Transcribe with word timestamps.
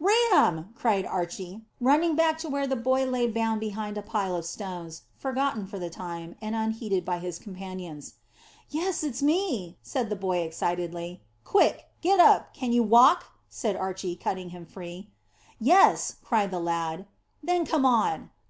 "Ram!" 0.00 0.70
cried 0.74 1.04
Archy, 1.04 1.66
running 1.78 2.14
back 2.14 2.38
to 2.38 2.48
where 2.48 2.66
the 2.66 2.76
boy 2.76 3.04
lay 3.04 3.26
bound 3.26 3.60
behind 3.60 3.98
a 3.98 4.02
pile 4.02 4.34
of 4.34 4.46
stones, 4.46 5.02
forgotten 5.18 5.66
for 5.66 5.78
the 5.78 5.90
time, 5.90 6.34
and 6.40 6.54
unheeded 6.54 7.04
by 7.04 7.18
his 7.18 7.38
companions. 7.38 8.14
"Yes, 8.70 9.04
it's 9.04 9.20
me," 9.22 9.76
said 9.82 10.08
the 10.08 10.16
boy 10.16 10.38
excitedly. 10.38 11.20
"Quick! 11.44 11.88
Get 12.00 12.20
up. 12.20 12.54
Can 12.54 12.72
you 12.72 12.82
walk?" 12.82 13.32
said 13.50 13.76
Archy, 13.76 14.16
cutting 14.16 14.48
him 14.48 14.64
free. 14.64 15.10
"Yes," 15.60 16.16
cried 16.24 16.50
the 16.50 16.58
lad. 16.58 17.04
"Then 17.42 17.66
come 17.66 17.84
on!" 17.84 18.30